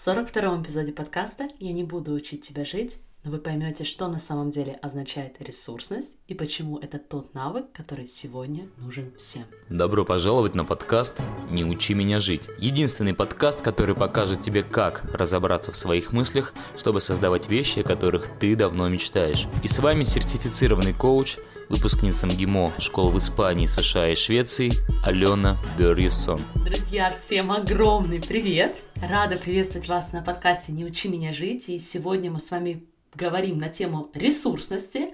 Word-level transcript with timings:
В 0.00 0.06
42-м 0.08 0.62
эпизоде 0.62 0.92
подкаста 0.92 1.46
«Я 1.58 1.74
не 1.74 1.84
буду 1.84 2.14
учить 2.14 2.40
тебя 2.40 2.64
жить», 2.64 2.96
но 3.22 3.30
вы 3.30 3.36
поймете, 3.36 3.84
что 3.84 4.08
на 4.08 4.18
самом 4.18 4.50
деле 4.50 4.78
означает 4.80 5.36
ресурсность 5.40 6.12
и 6.26 6.32
почему 6.32 6.78
это 6.78 6.98
тот 6.98 7.34
навык, 7.34 7.66
который 7.74 8.08
сегодня 8.08 8.66
нужен 8.78 9.12
всем. 9.18 9.42
Добро 9.68 10.06
пожаловать 10.06 10.54
на 10.54 10.64
подкаст 10.64 11.20
«Не 11.50 11.66
учи 11.66 11.92
меня 11.92 12.18
жить». 12.18 12.48
Единственный 12.58 13.12
подкаст, 13.12 13.60
который 13.60 13.94
покажет 13.94 14.40
тебе, 14.40 14.62
как 14.62 15.04
разобраться 15.12 15.70
в 15.70 15.76
своих 15.76 16.12
мыслях, 16.12 16.54
чтобы 16.78 17.02
создавать 17.02 17.50
вещи, 17.50 17.80
о 17.80 17.84
которых 17.84 18.38
ты 18.38 18.56
давно 18.56 18.88
мечтаешь. 18.88 19.48
И 19.62 19.68
с 19.68 19.80
вами 19.80 20.04
сертифицированный 20.04 20.94
коуч, 20.94 21.36
выпускница 21.70 22.26
МГИМО 22.26 22.74
школ 22.80 23.10
в 23.12 23.18
Испании, 23.18 23.66
США 23.66 24.10
и 24.10 24.16
Швеции 24.16 24.72
Алена 25.04 25.56
Берьюсон. 25.78 26.42
Друзья, 26.66 27.10
всем 27.10 27.52
огромный 27.52 28.20
привет! 28.20 28.76
Рада 29.00 29.36
приветствовать 29.36 29.88
вас 29.88 30.12
на 30.12 30.20
подкасте 30.20 30.72
«Не 30.72 30.84
учи 30.84 31.08
меня 31.08 31.32
жить». 31.32 31.68
И 31.68 31.78
сегодня 31.78 32.30
мы 32.30 32.40
с 32.40 32.50
вами 32.50 32.84
говорим 33.14 33.58
на 33.58 33.68
тему 33.68 34.10
ресурсности 34.14 35.12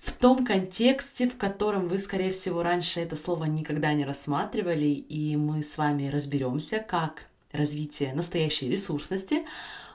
в 0.00 0.12
том 0.12 0.46
контексте, 0.46 1.28
в 1.28 1.36
котором 1.36 1.88
вы, 1.88 1.98
скорее 1.98 2.32
всего, 2.32 2.62
раньше 2.62 3.00
это 3.00 3.14
слово 3.14 3.44
никогда 3.44 3.92
не 3.92 4.06
рассматривали, 4.06 4.86
и 4.86 5.36
мы 5.36 5.62
с 5.62 5.76
вами 5.76 6.08
разберемся, 6.08 6.78
как 6.78 7.26
развитие 7.52 8.14
настоящей 8.14 8.70
ресурсности 8.70 9.44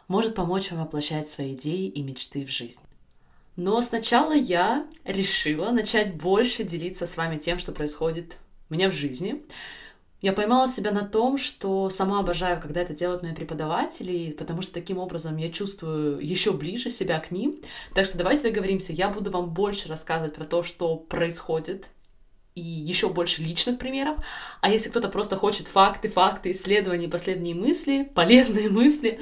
может 0.08 0.36
помочь 0.36 0.70
вам 0.70 0.82
воплощать 0.82 1.28
свои 1.28 1.56
идеи 1.56 1.88
и 1.88 2.04
мечты 2.04 2.46
в 2.46 2.50
жизнь. 2.50 2.80
Но 3.58 3.82
сначала 3.82 4.34
я 4.34 4.88
решила 5.04 5.72
начать 5.72 6.16
больше 6.16 6.64
делиться 6.64 7.06
с 7.06 7.18
вами 7.18 7.38
тем, 7.38 7.60
что 7.60 7.74
происходит 7.74 8.38
у 8.70 8.74
меня 8.74 8.90
в 8.90 8.94
жизни, 8.94 9.44
я 10.20 10.34
поймала 10.34 10.68
себя 10.68 10.92
на 10.92 11.06
том, 11.06 11.38
что 11.38 11.92
сама 11.92 12.20
обожаю, 12.20 12.60
когда 12.60 12.82
это 12.82 12.94
делают 12.94 13.22
мои 13.22 13.34
преподаватели, 13.34 14.32
потому 14.32 14.64
что 14.64 14.74
таким 14.74 14.98
образом 14.98 15.38
я 15.38 15.52
чувствую 15.52 16.20
еще 16.20 16.54
ближе 16.54 16.90
себя 16.90 17.20
к 17.20 17.30
ним. 17.30 17.62
Так 17.94 18.08
что 18.08 18.18
давайте 18.18 18.44
договоримся, 18.44 18.94
я 18.94 19.10
буду 19.10 19.30
вам 19.30 19.52
больше 19.52 19.90
рассказывать 19.90 20.34
про 20.34 20.46
то, 20.46 20.64
что 20.64 20.96
происходит, 20.96 21.90
и 22.56 22.62
еще 22.62 23.10
больше 23.10 23.44
личных 23.44 23.78
примеров. 23.78 24.18
А 24.62 24.72
если 24.72 24.90
кто-то 24.90 25.10
просто 25.10 25.36
хочет 25.36 25.68
факты, 25.68 26.10
факты, 26.10 26.50
исследования, 26.52 27.08
последние 27.08 27.54
мысли, 27.54 28.10
полезные 28.16 28.70
мысли, 28.70 29.20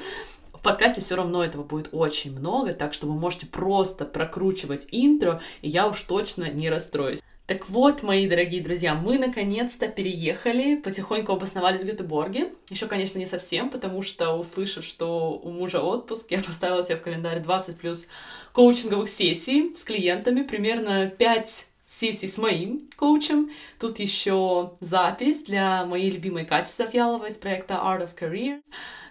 подкасте 0.66 1.00
все 1.00 1.16
равно 1.16 1.46
этого 1.46 1.64
будет 1.64 1.90
очень 1.92 2.38
много, 2.38 2.74
так 2.74 2.94
что 2.94 3.08
вы 3.08 3.14
можете 3.14 3.46
просто 3.46 4.04
прокручивать 4.04 4.88
интро, 4.92 5.42
и 5.62 5.70
я 5.70 5.88
уж 5.88 6.02
точно 6.02 6.50
не 6.50 6.70
расстроюсь. 6.70 7.22
Так 7.46 7.70
вот, 7.70 8.02
мои 8.02 8.28
дорогие 8.28 8.64
друзья, 8.64 8.96
мы 8.96 9.20
наконец-то 9.20 9.88
переехали, 9.88 10.78
потихоньку 10.78 11.34
обосновались 11.34 11.82
в 11.82 11.86
Гетеборге. 11.86 12.52
Еще, 12.72 12.88
конечно, 12.88 13.20
не 13.20 13.28
совсем, 13.28 13.70
потому 13.70 14.02
что, 14.02 14.34
услышав, 14.34 14.84
что 14.84 15.40
у 15.44 15.52
мужа 15.52 15.82
отпуск, 15.82 16.32
я 16.32 16.42
поставила 16.42 16.84
себе 16.84 16.96
в 16.96 17.04
календарь 17.04 17.42
20 17.42 17.78
плюс 17.78 18.08
коучинговых 18.52 19.08
сессий 19.08 19.76
с 19.76 19.84
клиентами, 19.84 20.42
примерно 20.42 21.06
5 21.08 21.68
сессий 21.96 22.28
с 22.28 22.38
моим 22.38 22.90
коучем. 22.98 23.52
Тут 23.80 24.00
еще 24.00 24.74
запись 24.82 25.44
для 25.44 25.86
моей 25.86 26.12
любимой 26.12 26.46
Кати 26.46 26.74
Завьяловой 26.74 27.30
из 27.30 27.36
проекта 27.36 27.76
Art 27.76 28.04
of 28.04 28.16
Career, 28.20 28.62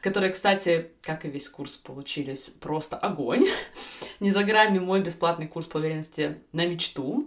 которые, 0.02 0.32
кстати, 0.32 0.90
как 1.00 1.24
и 1.24 1.30
весь 1.30 1.48
курс, 1.48 1.76
получились 1.76 2.50
просто 2.50 2.96
огонь. 2.96 3.46
Не 4.20 4.30
за 4.30 4.44
грамме 4.44 4.80
мой 4.80 5.00
бесплатный 5.00 5.48
курс 5.48 5.66
по 5.66 5.78
уверенности 5.78 6.42
на 6.52 6.66
мечту. 6.66 7.26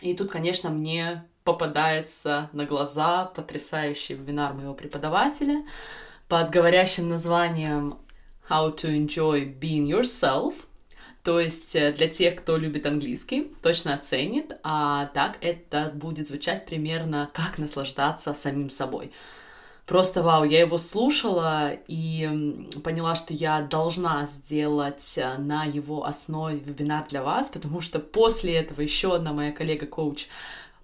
И 0.00 0.14
тут, 0.14 0.30
конечно, 0.30 0.68
мне 0.68 1.24
попадается 1.44 2.50
на 2.52 2.66
глаза 2.66 3.24
потрясающий 3.24 4.14
вебинар 4.14 4.52
моего 4.52 4.74
преподавателя 4.74 5.64
под 6.28 6.50
говорящим 6.50 7.08
названием 7.08 7.96
How 8.50 8.76
to 8.76 8.90
Enjoy 8.90 9.58
Being 9.58 9.86
Yourself. 9.86 10.52
То 11.22 11.40
есть 11.40 11.74
э, 11.76 11.92
для 11.92 12.08
тех, 12.08 12.36
кто 12.36 12.56
любит 12.56 12.86
английский, 12.86 13.52
точно 13.62 13.94
оценит, 13.94 14.56
а 14.62 15.06
так 15.14 15.36
это 15.40 15.90
будет 15.94 16.28
звучать 16.28 16.66
примерно 16.66 17.30
как 17.34 17.58
наслаждаться 17.58 18.34
самим 18.34 18.70
собой. 18.70 19.12
Просто 19.88 20.22
вау, 20.22 20.44
я 20.44 20.60
его 20.60 20.76
слушала 20.76 21.72
и 21.86 22.68
поняла, 22.84 23.14
что 23.14 23.32
я 23.32 23.62
должна 23.62 24.26
сделать 24.26 25.14
э, 25.16 25.38
на 25.38 25.64
его 25.64 26.04
основе 26.04 26.58
вебинар 26.58 27.06
для 27.08 27.22
вас, 27.22 27.48
потому 27.48 27.80
что 27.80 27.98
после 27.98 28.54
этого 28.54 28.82
еще 28.82 29.14
одна 29.14 29.32
моя 29.32 29.50
коллега-коуч 29.50 30.26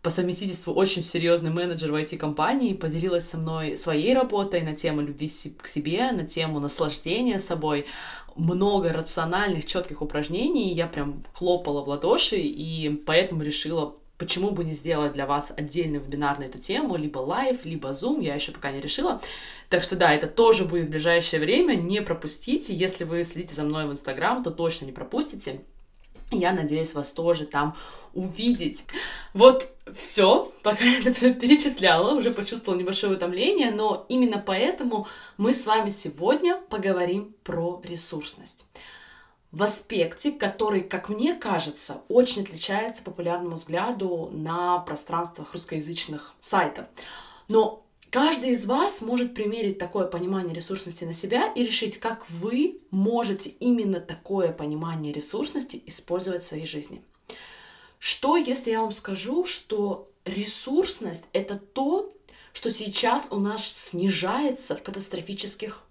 по 0.04 0.10
совместительству 0.10 0.74
очень 0.74 1.02
серьезный 1.02 1.50
менеджер 1.50 1.90
в 1.90 1.94
IT-компании 1.94 2.74
поделилась 2.74 3.26
со 3.26 3.38
мной 3.38 3.78
своей 3.78 4.12
работой 4.14 4.60
на 4.60 4.74
тему 4.74 5.00
любви 5.00 5.30
к 5.62 5.66
себе, 5.66 6.12
на 6.12 6.24
тему 6.24 6.60
наслаждения 6.60 7.38
собой, 7.38 7.86
много 8.36 8.92
рациональных, 8.92 9.66
четких 9.66 10.02
упражнений, 10.02 10.72
я 10.72 10.86
прям 10.86 11.22
хлопала 11.34 11.82
в 11.82 11.88
ладоши, 11.88 12.36
и 12.36 12.90
поэтому 12.90 13.42
решила 13.42 13.96
почему 14.18 14.52
бы 14.52 14.64
не 14.64 14.72
сделать 14.72 15.12
для 15.12 15.26
вас 15.26 15.52
отдельный 15.56 15.98
вебинар 15.98 16.38
на 16.38 16.44
эту 16.44 16.58
тему, 16.58 16.96
либо 16.96 17.18
live, 17.18 17.64
либо 17.64 17.90
Zoom, 17.90 18.22
я 18.22 18.34
еще 18.34 18.52
пока 18.52 18.70
не 18.70 18.80
решила. 18.80 19.20
Так 19.68 19.82
что 19.82 19.96
да, 19.96 20.12
это 20.12 20.26
тоже 20.26 20.64
будет 20.64 20.86
в 20.86 20.90
ближайшее 20.90 21.40
время, 21.40 21.74
не 21.74 22.00
пропустите. 22.00 22.74
Если 22.74 23.04
вы 23.04 23.24
следите 23.24 23.54
за 23.54 23.64
мной 23.64 23.86
в 23.86 23.92
Инстаграм, 23.92 24.42
то 24.42 24.50
точно 24.50 24.86
не 24.86 24.92
пропустите. 24.92 25.60
Я 26.30 26.52
надеюсь 26.52 26.94
вас 26.94 27.12
тоже 27.12 27.44
там 27.46 27.76
увидеть. 28.14 28.84
Вот 29.32 29.68
все, 29.96 30.52
пока 30.62 30.84
я 30.84 31.00
это 31.00 31.32
перечисляла, 31.34 32.14
уже 32.14 32.32
почувствовала 32.32 32.78
небольшое 32.78 33.14
утомление, 33.14 33.70
но 33.70 34.06
именно 34.08 34.42
поэтому 34.44 35.06
мы 35.36 35.54
с 35.54 35.66
вами 35.66 35.90
сегодня 35.90 36.56
поговорим 36.68 37.34
про 37.42 37.80
ресурсность 37.84 38.66
в 39.54 39.62
аспекте, 39.62 40.32
который, 40.32 40.82
как 40.82 41.08
мне 41.08 41.34
кажется, 41.34 42.02
очень 42.08 42.42
отличается 42.42 43.04
популярному 43.04 43.54
взгляду 43.54 44.28
на 44.32 44.80
пространствах 44.80 45.52
русскоязычных 45.52 46.34
сайтов. 46.40 46.86
Но 47.46 47.86
каждый 48.10 48.50
из 48.50 48.66
вас 48.66 49.00
может 49.00 49.32
примерить 49.32 49.78
такое 49.78 50.06
понимание 50.08 50.52
ресурсности 50.52 51.04
на 51.04 51.12
себя 51.12 51.52
и 51.52 51.62
решить, 51.62 52.00
как 52.00 52.28
вы 52.30 52.80
можете 52.90 53.48
именно 53.48 54.00
такое 54.00 54.50
понимание 54.50 55.12
ресурсности 55.12 55.80
использовать 55.86 56.42
в 56.42 56.46
своей 56.46 56.66
жизни. 56.66 57.00
Что, 58.04 58.36
если 58.36 58.70
я 58.70 58.82
вам 58.82 58.92
скажу, 58.92 59.46
что 59.46 60.10
ресурсность— 60.26 61.24
это 61.32 61.56
то, 61.56 62.14
что 62.52 62.70
сейчас 62.70 63.28
у 63.30 63.36
нас 63.40 63.66
снижается 63.66 64.76
в 64.76 64.82
катастрофических 64.82 65.82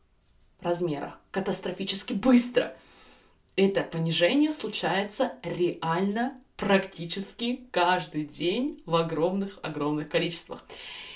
размерах, 0.62 1.20
катастрофически 1.32 2.14
быстро— 2.14 2.78
это 3.56 3.82
понижение 3.82 4.52
случается 4.52 5.32
реально 5.42 6.40
практически 6.56 7.66
каждый 7.72 8.26
день 8.26 8.84
в 8.86 8.96
огромных-огромных 8.96 10.08
количествах. 10.08 10.64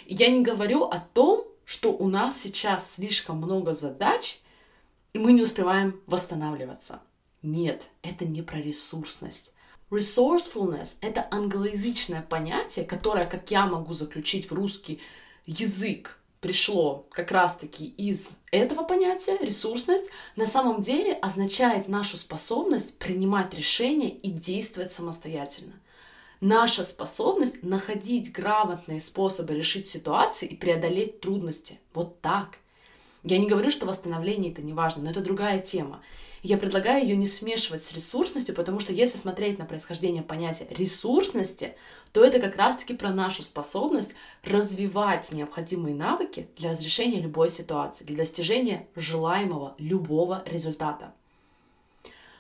я 0.08 0.32
не 0.32 0.42
говорю 0.42 0.86
о 0.86 1.00
том, 1.00 1.46
что 1.64 1.92
у 1.92 2.10
нас 2.10 2.42
сейчас 2.42 2.96
слишком 2.96 3.38
много 3.38 3.76
задач, 3.76 4.40
и 5.14 5.20
мы 5.20 5.34
не 5.34 5.44
успеваем 5.44 6.02
восстанавливаться. 6.08 7.04
Нет, 7.44 7.84
это 8.02 8.26
не 8.26 8.42
про 8.42 8.58
ресурсность. 8.58 9.52
Resourcefulness— 9.90 10.98
это 11.02 11.28
англоязычное 11.32 12.22
понятие, 12.22 12.84
которое, 12.84 13.26
как 13.26 13.50
я 13.52 13.66
могу 13.66 13.94
заключить 13.94 14.52
в 14.52 14.54
русский 14.54 15.00
язык, 15.46 16.20
пришло 16.42 17.08
как 17.12 17.32
раз-таки 17.32 17.88
из 17.98 18.40
этого 18.52 18.84
понятия, 18.84 19.38
ресурсность, 19.42 20.06
на 20.36 20.46
самом 20.46 20.82
деле 20.82 21.14
означает 21.14 21.88
нашу 21.88 22.18
способность 22.18 22.98
принимать 23.00 23.54
решения 23.54 24.10
и 24.10 24.30
действовать 24.30 24.92
самостоятельно. 24.92 25.74
Наша 26.42 26.84
способность 26.84 27.64
находить 27.64 28.34
грамотные 28.34 29.00
способы 29.00 29.56
решить 29.56 29.90
ситуации 29.90 30.48
и 30.48 30.56
преодолеть 30.56 31.22
трудности. 31.22 31.80
Вот 31.94 32.20
так. 32.20 32.58
Я 33.24 33.40
не 33.40 33.48
говорю, 33.48 33.72
что 33.72 33.86
восстановление 33.86 34.52
это 34.52 34.62
не 34.62 34.74
важно, 34.74 35.04
но 35.04 35.12
это 35.12 35.22
другая 35.22 35.60
тема. 35.60 36.02
Я 36.44 36.58
предлагаю 36.58 37.04
ее 37.04 37.18
не 37.18 37.26
смешивать 37.26 37.84
с 37.84 37.94
ресурсностью, 37.94 38.54
потому 38.54 38.80
что 38.80 38.94
если 38.94 39.18
смотреть 39.18 39.58
на 39.58 39.66
происхождение 39.66 40.22
понятия 40.22 40.68
ресурсности, 40.70 41.76
то 42.14 42.24
это 42.24 42.40
как 42.40 42.56
раз-таки 42.56 42.96
про 42.96 43.12
нашу 43.12 43.44
способность 43.44 44.14
развивать 44.44 45.32
необходимые 45.32 45.96
навыки 45.96 46.48
для 46.58 46.72
разрешения 46.72 47.20
любой 47.20 47.50
ситуации, 47.50 48.06
для 48.06 48.18
достижения 48.18 48.88
желаемого 48.96 49.76
любого 49.78 50.44
результата. 50.46 51.14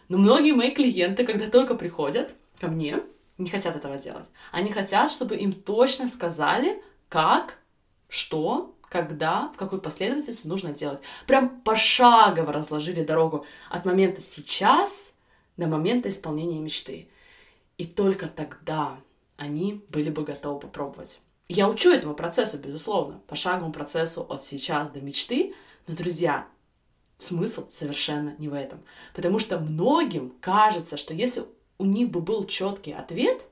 Но 0.09 0.17
многие 0.17 0.53
мои 0.53 0.71
клиенты, 0.71 1.25
когда 1.25 1.47
только 1.47 1.75
приходят 1.75 2.33
ко 2.59 2.67
мне, 2.67 3.01
не 3.37 3.49
хотят 3.49 3.75
этого 3.75 3.97
делать. 3.97 4.27
Они 4.51 4.71
хотят, 4.71 5.11
чтобы 5.11 5.35
им 5.35 5.53
точно 5.53 6.07
сказали, 6.07 6.81
как, 7.09 7.59
что, 8.07 8.73
когда, 8.89 9.49
в 9.53 9.57
какой 9.57 9.81
последовательности 9.81 10.47
нужно 10.47 10.71
делать. 10.71 11.01
Прям 11.25 11.61
пошагово 11.61 12.53
разложили 12.53 13.03
дорогу 13.03 13.45
от 13.69 13.85
момента 13.85 14.21
сейчас 14.21 15.13
до 15.57 15.67
момента 15.67 16.09
исполнения 16.09 16.59
мечты. 16.59 17.09
И 17.77 17.85
только 17.85 18.27
тогда 18.27 18.99
они 19.35 19.83
были 19.89 20.09
бы 20.09 20.23
готовы 20.23 20.59
попробовать. 20.59 21.19
Я 21.47 21.69
учу 21.69 21.91
этому 21.91 22.13
процессу, 22.13 22.57
безусловно, 22.57 23.21
пошаговому 23.27 23.71
процессу 23.71 24.25
от 24.27 24.41
сейчас 24.43 24.89
до 24.89 24.99
мечты, 24.99 25.53
но, 25.87 25.95
друзья, 25.95 26.47
Смысл 27.17 27.67
совершенно 27.71 28.35
не 28.37 28.47
в 28.47 28.53
этом. 28.53 28.79
Потому 29.15 29.39
что 29.39 29.59
многим 29.59 30.35
кажется, 30.39 30.97
что 30.97 31.13
если 31.15 31.45
у 31.79 31.85
них 31.85 32.11
бы 32.11 32.21
был 32.21 32.45
четкий 32.45 32.91
ответ, 32.91 33.43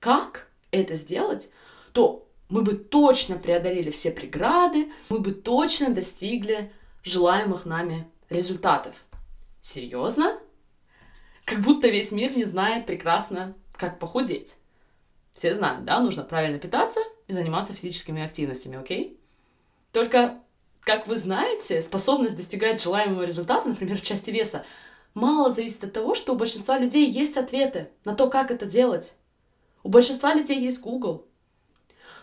как 0.00 0.48
это 0.70 0.94
сделать, 0.94 1.50
то 1.92 2.23
мы 2.48 2.62
бы 2.62 2.74
точно 2.74 3.36
преодолели 3.36 3.90
все 3.90 4.10
преграды, 4.10 4.92
мы 5.08 5.20
бы 5.20 5.32
точно 5.32 5.90
достигли 5.90 6.72
желаемых 7.02 7.64
нами 7.64 8.06
результатов. 8.30 9.04
Серьезно? 9.62 10.38
Как 11.44 11.60
будто 11.60 11.88
весь 11.88 12.12
мир 12.12 12.36
не 12.36 12.44
знает 12.44 12.86
прекрасно, 12.86 13.54
как 13.76 13.98
похудеть. 13.98 14.56
Все 15.36 15.52
знают, 15.52 15.84
да, 15.84 16.00
нужно 16.00 16.22
правильно 16.22 16.58
питаться 16.58 17.00
и 17.26 17.32
заниматься 17.32 17.74
физическими 17.74 18.22
активностями, 18.22 18.78
окей? 18.78 19.18
Только, 19.92 20.38
как 20.80 21.06
вы 21.06 21.16
знаете, 21.16 21.82
способность 21.82 22.36
достигать 22.36 22.82
желаемого 22.82 23.24
результата, 23.24 23.68
например, 23.68 23.98
в 23.98 24.02
части 24.02 24.30
веса, 24.30 24.64
мало 25.12 25.50
зависит 25.50 25.84
от 25.84 25.92
того, 25.92 26.14
что 26.14 26.34
у 26.34 26.36
большинства 26.36 26.78
людей 26.78 27.08
есть 27.08 27.36
ответы 27.36 27.90
на 28.04 28.14
то, 28.14 28.28
как 28.28 28.50
это 28.50 28.66
делать. 28.66 29.14
У 29.82 29.88
большинства 29.88 30.34
людей 30.34 30.60
есть 30.60 30.80
Google. 30.80 31.26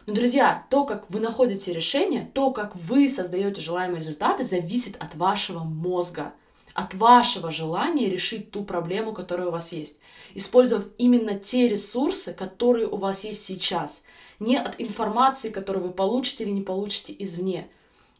Но, 0.05 0.13
друзья, 0.13 0.65
то, 0.69 0.85
как 0.85 1.09
вы 1.09 1.19
находите 1.19 1.73
решение, 1.73 2.29
то, 2.33 2.51
как 2.51 2.75
вы 2.75 3.07
создаете 3.07 3.61
желаемые 3.61 3.99
результаты, 3.99 4.43
зависит 4.43 4.95
от 4.99 5.15
вашего 5.15 5.59
мозга, 5.59 6.33
от 6.73 6.93
вашего 6.93 7.51
желания 7.51 8.09
решить 8.09 8.51
ту 8.51 8.63
проблему, 8.63 9.13
которая 9.13 9.47
у 9.47 9.51
вас 9.51 9.71
есть, 9.71 9.99
использовав 10.33 10.85
именно 10.97 11.35
те 11.35 11.67
ресурсы, 11.67 12.33
которые 12.33 12.87
у 12.87 12.97
вас 12.97 13.23
есть 13.23 13.45
сейчас, 13.45 14.03
не 14.39 14.57
от 14.57 14.79
информации, 14.79 15.51
которую 15.51 15.85
вы 15.87 15.91
получите 15.91 16.45
или 16.45 16.51
не 16.51 16.61
получите 16.61 17.15
извне, 17.19 17.67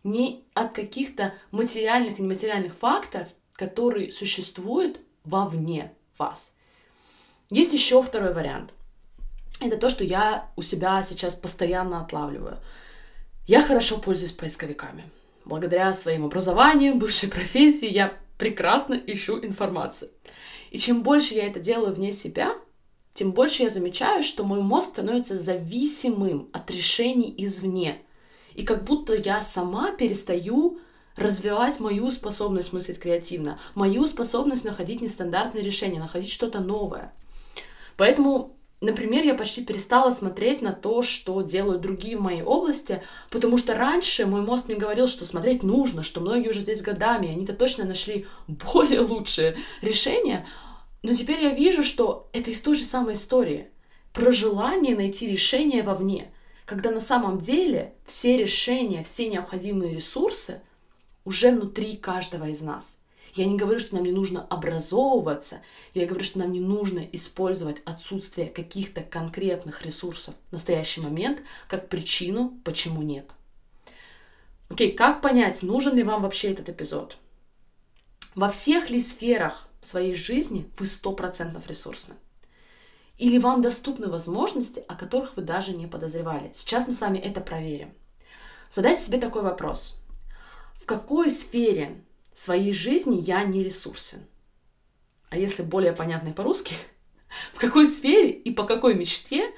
не 0.04 0.44
от 0.54 0.74
каких-то 0.74 1.34
материальных 1.51 2.19
и 2.19 2.22
нематериальных 2.22 2.75
факторов, 2.75 3.30
которые 3.54 4.12
существуют 4.12 5.00
вовне 5.24 5.94
вас. 6.18 6.56
Есть 7.50 7.74
еще 7.74 8.01
второй 8.04 8.34
вариант. 8.34 8.72
Это 9.62 9.78
то, 9.78 9.92
что 9.92 10.04
я 10.04 10.50
у 10.56 10.63
себя 10.63 11.04
сейчас 11.04 11.36
постоянно 11.36 12.02
отлавливаю. 12.02 12.58
Я 13.46 13.62
хорошо 13.62 14.00
пользуюсь 14.00 14.31
поисковиками. 14.31 15.04
Благодаря 15.46 15.94
своему 15.94 16.28
образованию, 16.28 16.96
бывшей 16.96 17.30
профессии, 17.30 17.88
я 17.88 18.13
прекрасно 18.40 18.96
ищу 18.96 19.40
информацию. 19.40 20.10
И 20.72 20.80
чем 20.80 21.04
больше 21.04 21.36
я 21.36 21.46
это 21.46 21.60
делаю 21.60 21.94
вне 21.94 22.12
себя, 22.12 22.56
тем 23.13 23.34
больше 23.34 23.62
я 23.62 23.69
замечаю, 23.69 24.24
что 24.24 24.44
мой 24.44 24.62
мозг 24.62 24.90
становится 24.90 25.38
зависимым 25.38 26.50
от 26.54 26.72
решений 26.72 27.34
извне. 27.38 28.02
И 28.56 28.63
как 28.63 28.84
будто 28.84 29.13
я 29.13 29.44
сама 29.44 29.92
перестаю 29.92 30.80
развивать 31.16 31.80
мою 31.80 32.10
способность 32.10 32.74
мыслить 32.74 33.00
креативно, 33.00 33.60
мою 33.75 34.08
способность 34.08 34.63
находить 34.63 35.02
нестандартные 35.02 35.63
решения, 35.63 36.00
находить 36.00 36.31
что-то 36.31 36.62
новое. 36.62 37.13
Поэтому, 37.98 38.56
например, 38.81 39.24
я 39.24 39.33
почти 39.33 39.63
перестала 39.63 40.12
смотреть 40.12 40.62
на 40.62 40.74
то, 40.74 41.01
что 41.01 41.42
делают 41.42 41.81
другие 41.81 42.18
в 42.18 42.22
моей 42.22 42.42
области, 42.42 43.01
потому 43.30 43.57
что 43.57 43.75
раньше 43.75 44.25
мой 44.25 44.42
мозг 44.42 44.68
мне 44.68 44.75
говорил, 44.75 45.07
что 45.07 45.25
смотреть 45.25 45.63
нужно, 45.63 46.04
что 46.04 46.19
многие 46.19 46.50
уже 46.50 46.62
здесь 46.62 46.81
годами, 46.81 47.30
они-то 47.30 47.54
точно 47.54 47.86
нашли 47.86 48.28
более 48.48 49.00
лучшие 49.00 49.57
решения. 49.81 50.45
Но 51.04 51.13
теперь 51.13 51.42
я 51.42 51.51
вижу, 51.51 51.83
что 51.83 52.30
это 52.33 52.51
из 52.51 52.62
той 52.62 52.75
же 52.75 52.83
самой 52.83 53.13
истории. 53.13 53.69
Про 54.13 54.33
желание 54.33 54.95
найти 54.95 55.31
решение 55.31 55.84
вовне. 55.84 56.34
Когда 56.66 56.92
на 56.92 57.01
самом 57.01 57.39
деле 57.39 57.95
все 58.06 58.36
решения, 58.38 59.04
все 59.04 59.30
необходимые 59.30 59.95
ресурсы— 59.95 60.62
уже 61.25 61.51
внутри 61.51 61.98
каждого 61.98 62.50
из 62.50 62.62
нас. 62.62 63.00
Я 63.33 63.45
не 63.45 63.57
говорю, 63.57 63.80
что 63.80 63.95
нам 63.95 64.04
не 64.04 64.12
нужно 64.12 64.45
образовываться, 64.50 65.62
я 65.94 66.06
говорю, 66.06 66.24
что 66.24 66.39
нам 66.39 66.51
не 66.51 66.60
нужно 66.60 67.00
использовать 67.00 67.81
отсутствие 67.86 68.48
каких-то 68.48 69.01
конкретных 69.01 69.86
ресурсов 69.86 70.36
в 70.50 70.54
настоящий 70.54 71.01
момент 71.01 71.39
как 71.68 71.89
причину, 71.89 72.60
почему 72.63 73.01
нет. 73.01 73.30
Окей, 74.69 74.92
как 74.92 75.22
понять, 75.22 75.63
нужен 75.63 75.95
ли 75.95 76.04
вам 76.04 76.22
вообще 76.22 76.51
этот 76.51 76.69
эпизод? 76.69 77.18
Во 78.36 78.50
всех 78.50 78.89
ли 78.89 79.01
сферах 79.01 79.68
своей 79.81 80.16
жизни 80.16 80.69
вы 80.77 80.86
100% 80.86 81.62
ресурсны? 81.68 82.16
Или 83.18 83.38
вам 83.38 83.62
доступны 83.62 84.07
возможности, 84.07 84.84
о 84.88 84.95
которых 84.95 85.36
вы 85.36 85.44
даже 85.44 85.74
не 85.74 85.88
подозревали? 85.88 86.51
Сейчас 86.56 86.88
мы 86.88 86.94
с 86.94 87.01
вами 87.01 87.18
это 87.18 87.42
проверим. 87.42 87.94
Задайте 88.72 89.04
себе 89.04 89.18
такой 89.19 89.42
вопрос 89.42 90.01
в 90.81 90.86
какой 90.86 91.30
сфере 91.30 92.04
своей 92.33 92.74
жизни 92.74 93.19
я 93.19 93.44
не 93.44 93.63
ресурсен. 93.63 94.19
А 95.30 95.38
если 95.38 95.63
более 95.63 95.94
понятно 95.94 96.31
по-русски, 96.31 96.75
в 97.54 97.60
какой 97.60 97.88
сфере 97.88 98.31
и 98.31 98.51
по 98.51 98.63
какой 98.63 98.95
мечте 98.95 99.51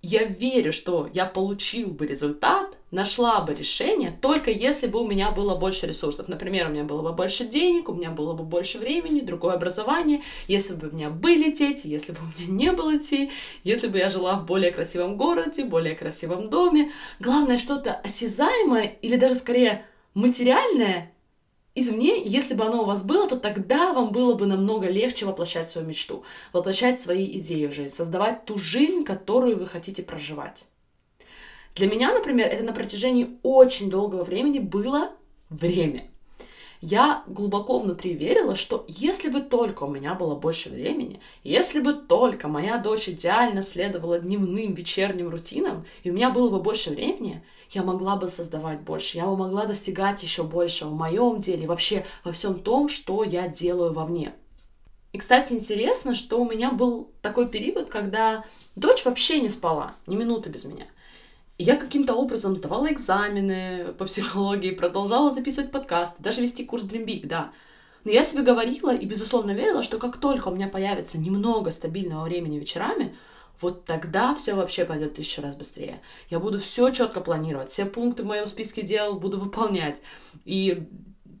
я 0.00 0.24
верю, 0.24 0.72
что 0.72 1.08
я 1.12 1.26
получил 1.26 1.88
бы 1.88 2.06
результат, 2.06 2.78
нашла 2.92 3.40
бы 3.40 3.52
решение, 3.52 4.16
только 4.22 4.50
если 4.50 4.86
бы 4.86 5.00
у 5.00 5.06
меня 5.06 5.32
было 5.32 5.56
больше 5.56 5.86
ресурсов. 5.86 6.28
Например, 6.28 6.68
у 6.68 6.70
меня 6.70 6.84
было 6.84 7.02
бы 7.02 7.12
больше 7.12 7.44
денег, 7.44 7.88
у 7.88 7.94
меня 7.94 8.10
было 8.10 8.32
бы 8.32 8.44
больше 8.44 8.78
времени, 8.78 9.20
другое 9.20 9.54
образование, 9.54 10.22
если 10.46 10.74
бы 10.74 10.88
у 10.88 10.92
меня 10.92 11.10
были 11.10 11.50
дети, 11.50 11.88
если 11.88 12.12
бы 12.12 12.18
у 12.20 12.40
меня 12.40 12.66
не 12.66 12.72
было 12.72 12.92
детей, 12.96 13.32
если 13.64 13.88
бы 13.88 13.98
я 13.98 14.08
жила 14.08 14.36
в 14.36 14.46
более 14.46 14.70
красивом 14.70 15.16
городе, 15.16 15.64
более 15.64 15.96
красивом 15.96 16.48
доме. 16.48 16.92
Главное, 17.18 17.58
что-то 17.58 17.94
осязаемое 17.94 18.98
или 19.02 19.16
даже 19.16 19.34
скорее 19.34 19.84
материальное 20.14 21.12
извне, 21.78 22.22
если 22.24 22.54
бы 22.54 22.64
оно 22.64 22.82
у 22.82 22.86
вас 22.86 23.02
было, 23.02 23.28
то 23.28 23.36
тогда 23.36 23.92
вам 23.92 24.12
было 24.12 24.34
бы 24.34 24.46
намного 24.46 24.88
легче 24.88 25.26
воплощать 25.26 25.70
свою 25.70 25.86
мечту, 25.86 26.24
воплощать 26.52 27.00
свои 27.00 27.38
идеи 27.38 27.66
в 27.66 27.72
жизнь, 27.72 27.94
создавать 27.94 28.44
ту 28.44 28.58
жизнь, 28.58 29.04
которую 29.04 29.58
вы 29.58 29.66
хотите 29.66 30.02
проживать. 30.02 30.64
Для 31.74 31.86
меня, 31.86 32.12
например, 32.12 32.48
это 32.48 32.64
на 32.64 32.72
протяжении 32.72 33.38
очень 33.42 33.90
долгого 33.90 34.24
времени 34.24 34.58
было 34.58 35.10
время. 35.48 36.10
Я 36.80 37.24
глубоко 37.26 37.80
внутри 37.80 38.14
верила, 38.14 38.54
что 38.54 38.84
если 38.86 39.28
бы 39.28 39.40
только 39.40 39.82
у 39.82 39.90
меня 39.90 40.14
было 40.14 40.36
больше 40.36 40.68
времени, 40.68 41.20
если 41.42 41.80
бы 41.80 41.92
только 41.92 42.46
моя 42.46 42.78
дочь 42.78 43.08
идеально 43.08 43.62
следовала 43.62 44.20
дневным, 44.20 44.74
вечерним 44.74 45.28
рутинам, 45.28 45.84
и 46.04 46.10
у 46.10 46.14
меня 46.14 46.30
было 46.30 46.48
бы 46.50 46.60
больше 46.60 46.90
времени, 46.90 47.42
я 47.70 47.82
могла 47.82 48.16
бы 48.16 48.28
создавать 48.28 48.80
больше, 48.80 49.18
я 49.18 49.26
бы 49.26 49.36
могла 49.36 49.66
достигать 49.66 50.22
еще 50.22 50.44
больше 50.44 50.86
в 50.86 50.94
моем 50.94 51.40
деле, 51.40 51.66
вообще 51.66 52.06
во 52.22 52.30
всем 52.32 52.60
том, 52.60 52.88
что 52.88 53.24
я 53.24 53.48
делаю 53.48 53.92
вовне. 53.92 54.32
И, 55.12 55.18
кстати, 55.18 55.54
интересно, 55.54 56.14
что 56.14 56.40
у 56.40 56.48
меня 56.48 56.70
был 56.70 57.10
такой 57.22 57.48
период, 57.48 57.88
когда 57.88 58.44
дочь 58.76 59.04
вообще 59.04 59.40
не 59.40 59.48
спала, 59.48 59.94
ни 60.06 60.14
минуты 60.14 60.48
без 60.48 60.64
меня. 60.64 60.86
Я 61.58 61.76
каким-то 61.76 62.14
образом 62.14 62.54
сдавала 62.54 62.92
экзамены 62.92 63.92
по 63.98 64.04
психологии, 64.04 64.70
продолжала 64.70 65.32
записывать 65.32 65.72
подкасты, 65.72 66.22
даже 66.22 66.40
вести 66.40 66.64
курс 66.64 66.84
Dream 66.84 67.04
Big, 67.04 67.26
да. 67.26 67.52
Но 68.04 68.12
я 68.12 68.22
себе 68.22 68.42
говорила 68.42 68.94
и, 68.94 69.04
безусловно, 69.04 69.50
верила, 69.50 69.82
что 69.82 69.98
как 69.98 70.18
только 70.18 70.48
у 70.48 70.54
меня 70.54 70.68
появится 70.68 71.18
немного 71.18 71.72
стабильного 71.72 72.24
времени 72.24 72.60
вечерами, 72.60 73.16
вот 73.60 73.84
тогда 73.84 74.36
все 74.36 74.54
вообще 74.54 74.84
пойдет 74.84 75.14
тысячу 75.14 75.42
раз 75.42 75.56
быстрее. 75.56 76.00
Я 76.30 76.38
буду 76.38 76.60
все 76.60 76.90
четко 76.90 77.20
планировать, 77.20 77.72
все 77.72 77.86
пункты 77.86 78.22
в 78.22 78.26
моем 78.26 78.46
списке 78.46 78.82
дел 78.82 79.18
буду 79.18 79.40
выполнять. 79.40 80.00
И 80.44 80.86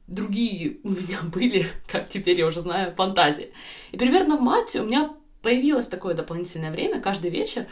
другие 0.08 0.78
у 0.82 0.90
меня 0.90 1.20
были, 1.32 1.66
как 1.86 2.08
теперь 2.08 2.36
я 2.36 2.46
уже 2.46 2.60
знаю, 2.60 2.92
фантазии. 2.96 3.52
И 3.92 3.96
примерно 3.96 4.36
в 4.36 4.40
мате 4.40 4.80
у 4.80 4.84
меня 4.84 5.14
появилось 5.42 5.86
такое 5.86 6.14
дополнительное 6.14 6.72
время 6.72 7.00
каждый 7.00 7.30
вечер. 7.30 7.66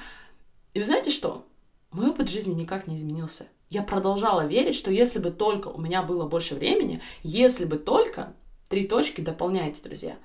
И 0.75 0.79
вы 0.79 0.85
знаете 0.85 1.11
что? 1.11 1.45
Мой 1.91 2.11
опыт 2.11 2.29
жизни 2.29 2.55
никак 2.55 2.87
не 2.87 2.97
изменился. 2.97 3.49
Я 3.69 3.83
продолжала 3.83 4.47
верить, 4.47 4.75
что 4.75 4.91
если 4.91 5.19
бы 5.19 5.31
только 5.31 5.69
у 5.69 5.81
меня 5.81 6.03
было 6.03 6.27
больше 6.29 6.55
времени, 6.55 7.03
если 7.23 7.65
бы 7.65 7.79
только, 7.79 8.35
три 8.69 8.87
точки 8.87 9.21
дополняйте, 9.21 9.83
друзья. 9.83 10.17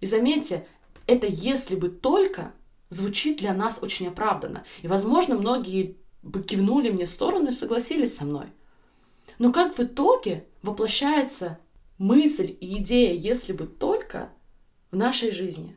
И 0.00 0.06
заметьте, 0.06 0.66
это 1.06 1.26
если 1.26 1.76
бы 1.76 1.88
только 1.88 2.52
звучит 2.88 3.38
для 3.38 3.54
нас 3.54 3.78
очень 3.82 4.08
оправданно. 4.08 4.64
И, 4.82 4.88
возможно, 4.88 5.36
многие 5.36 5.96
бы 6.22 6.42
кивнули 6.42 6.90
мне 6.90 7.06
в 7.06 7.10
сторону 7.10 7.48
и 7.48 7.52
согласились 7.52 8.16
со 8.16 8.24
мной. 8.24 8.46
Но 9.38 9.52
как 9.52 9.76
в 9.76 9.80
итоге 9.80 10.46
воплощается 10.62 11.58
мысль 11.98 12.56
и 12.60 12.78
идея 12.78 13.14
«если 13.14 13.52
бы 13.52 13.66
только» 13.66 14.30
в 14.90 14.96
нашей 14.96 15.32
жизни? 15.32 15.76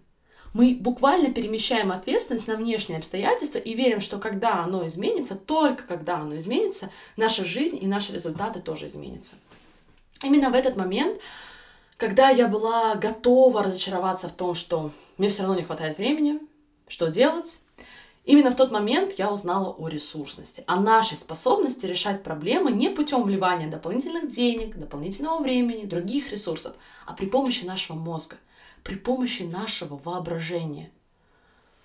Мы 0.55 0.77
буквально 0.79 1.33
перемещаем 1.33 1.91
ответственность 1.91 2.47
на 2.47 2.55
внешние 2.55 2.99
обстоятельства 2.99 3.57
и 3.57 3.73
верим, 3.73 3.99
что 3.99 4.19
когда 4.19 4.63
оно 4.63 4.87
изменится, 4.87 5.35
только 5.35 5.83
когда 5.83 6.15
оно 6.15 6.37
изменится, 6.37 6.91
наша 7.17 7.43
жизнь 7.43 7.77
и 7.81 7.85
наши 7.85 8.13
результаты 8.13 8.61
тоже 8.61 8.87
изменятся. 8.87 9.35
Именно 10.23 10.51
в 10.51 10.53
этот 10.53 10.77
момент, 10.77 11.19
когда 11.97 12.29
я 12.29 12.47
была 12.47 12.95
готова 12.95 13.63
разочароваться 13.63 14.29
в 14.29 14.31
том, 14.31 14.55
что 14.55 14.91
мне 15.17 15.27
все 15.27 15.41
равно 15.41 15.57
не 15.57 15.65
хватает 15.65 15.97
времени, 15.97 16.39
что 16.87 17.07
делать. 17.07 17.59
Именно 18.23 18.51
в 18.51 18.55
тот 18.55 18.71
момент 18.71 19.15
я 19.17 19.33
узнала 19.33 19.73
о 19.73 19.89
ресурсности, 19.89 20.63
о 20.67 20.79
нашей 20.79 21.17
способности 21.17 21.85
решать 21.85 22.23
проблемы 22.23 22.71
не 22.71 22.89
путем 22.89 23.23
вливания 23.23 23.69
дополнительных 23.69 24.31
денег, 24.31 24.77
дополнительного 24.77 25.43
времени, 25.43 25.83
других 25.83 26.31
ресурсов, 26.31 26.75
а 27.05 27.11
при 27.11 27.25
помощи 27.25 27.65
нашего 27.65 27.97
мозга, 27.97 28.37
при 28.85 28.95
помощи 28.95 29.41
нашего 29.41 29.97
воображения. 29.97 30.91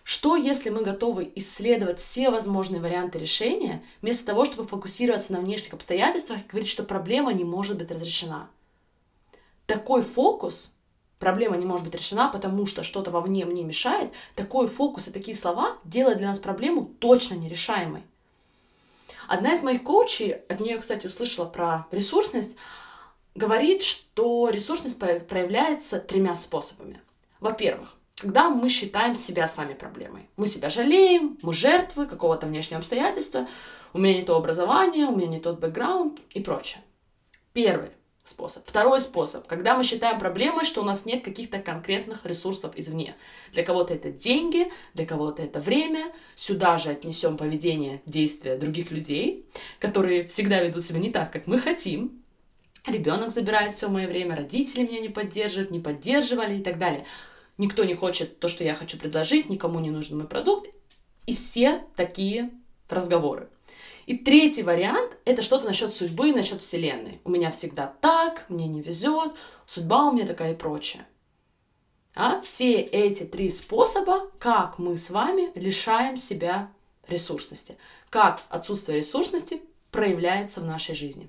Что, 0.05 0.37
если 0.37 0.69
мы 0.69 0.83
готовы 0.83 1.33
исследовать 1.35 1.99
все 1.99 2.29
возможные 2.31 2.83
варианты 2.83 3.19
решения, 3.19 3.83
вместо 4.03 4.27
того, 4.27 4.45
чтобы 4.45 4.69
фокусироваться 4.69 5.33
на 5.33 5.41
внешних 5.41 5.73
обстоятельствах 5.73 6.41
и 6.41 6.49
говорить, 6.49 6.69
что 6.69 6.83
проблема 6.83 7.33
не 7.33 7.43
может 7.43 7.79
быть 7.79 7.91
разрешена? 7.91 8.51
Такой 9.67 10.03
фокус 10.03 10.75
проблема 11.19 11.57
не 11.57 11.65
может 11.65 11.87
быть 11.87 11.95
решена, 11.95 12.29
потому 12.29 12.67
что 12.67 12.83
что-то 12.83 13.11
вовне 13.11 13.47
мне 13.47 13.65
мешает, 13.65 14.13
такой 14.35 14.69
фокус 14.69 15.09
и 15.09 15.13
такие 15.13 15.37
слова 15.37 15.79
делают 15.85 16.19
для 16.19 16.29
нас 16.29 16.39
проблему 16.39 16.85
точно 16.99 17.35
нерешаемой. 17.35 18.03
Одна 19.27 19.55
из 19.55 19.63
моих 19.63 19.85
коучей, 19.85 20.33
от 20.33 20.61
нее, 20.61 20.77
кстати, 20.77 21.07
услышала 21.07 21.47
про 21.47 21.87
ресурсность, 21.93 22.57
говорит, 23.35 23.83
что 23.83 24.49
ресурсность 24.51 24.99
проявляется 24.99 26.01
тремя 26.01 26.37
способами. 26.37 27.01
Во-первых, 27.41 27.97
когда 28.21 28.51
мы 28.51 28.69
считаем 28.69 29.17
себя 29.17 29.49
сами 29.49 29.75
проблемой. 29.75 30.29
Мы 30.37 30.47
себя 30.47 30.69
жалеем, 30.69 31.39
мы 31.43 31.55
жертвы 31.55 32.07
какого-то 32.07 32.47
внешнего 32.47 32.81
обстоятельства, 32.81 33.49
у 33.93 33.99
меня 33.99 34.15
не 34.15 34.23
то 34.23 34.37
образование, 34.37 35.07
у 35.07 35.17
меня 35.17 35.27
не 35.27 35.41
тот 35.41 35.59
бэкграунд 35.59 36.21
и 36.31 36.41
прочее. 36.41 36.83
Первый 37.53 37.91
способ. 38.25 38.67
Второй 38.67 39.01
способ, 39.01 39.47
когда 39.47 39.77
мы 39.77 39.83
считаем 39.83 40.21
проблемой, 40.21 40.65
что 40.65 40.83
у 40.83 40.85
нас 40.85 41.05
нет 41.05 41.25
каких-то 41.25 41.59
конкретных 41.59 42.25
ресурсов 42.27 42.73
извне. 42.77 43.17
Для 43.53 43.65
кого-то 43.65 43.95
это 43.95 44.11
деньги, 44.11 44.71
для 44.95 45.07
кого-то 45.07 45.43
это 45.43 45.59
время. 45.61 46.13
Сюда 46.37 46.79
же 46.79 46.91
отнесем 46.91 47.37
поведение, 47.37 48.03
действия 48.07 48.57
других 48.57 48.91
людей, 48.91 49.47
которые 49.79 50.27
всегда 50.27 50.63
ведут 50.63 50.85
себя 50.85 51.01
не 51.01 51.11
так, 51.11 51.33
как 51.33 51.47
мы 51.47 51.59
хотим. 51.59 52.20
Ребенок 52.87 53.31
забирает 53.31 53.75
все 53.75 53.89
мое 53.89 54.07
время, 54.07 54.37
родители 54.37 54.87
меня 54.87 55.01
не 55.01 55.09
поддерживают, 55.09 55.71
не 55.71 55.81
поддерживали 55.81 56.59
и 56.59 56.63
так 56.63 56.79
далее. 56.79 57.07
Никто 57.59 57.85
не 57.85 57.95
хочет 57.95 58.41
то, 58.41 58.49
что 58.49 58.65
я 58.65 58.75
хочу 58.75 58.99
предложить, 58.99 59.51
никому 59.51 59.81
не 59.81 59.91
нужен 59.91 60.19
мой 60.19 60.27
продукт. 60.27 60.71
И 61.27 61.35
все 61.35 61.85
такие 61.95 62.51
разговоры. 62.89 63.49
И 64.07 64.17
третий 64.17 64.63
вариант— 64.63 65.13
это 65.25 65.43
что-то 65.43 65.67
насчет 65.67 65.95
судьбы, 65.95 66.33
насчет 66.33 66.63
Вселенной. 66.63 67.21
У 67.25 67.31
меня 67.31 67.51
всегда 67.51 67.95
так, 68.01 68.47
мне 68.49 68.67
не 68.67 68.81
везет, 68.81 69.33
судьба 69.67 70.09
у 70.09 70.13
меня 70.13 70.27
такая 70.27 70.55
и 70.55 70.57
прочее. 70.57 71.07
А 72.15 72.41
все 72.41 72.81
эти 72.81 73.23
три 73.23 73.51
способа, 73.51 74.31
как 74.39 74.79
мы 74.79 74.99
с 74.99 75.11
вами 75.11 75.51
лишаем 75.55 76.17
себя 76.17 76.71
ресурсности, 77.07 77.77
как 78.09 78.41
отсутствие 78.49 78.99
ресурсности 78.99 79.63
проявляется 79.93 80.61
в 80.61 80.65
нашей 80.65 80.95
жизни. 80.95 81.29